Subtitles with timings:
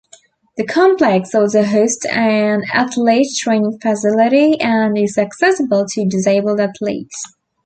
[0.57, 7.21] The complex also hosts an athlete training facility, and is accessible to disabled athletes.